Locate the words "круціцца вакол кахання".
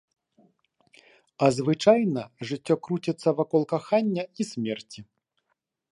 2.87-4.23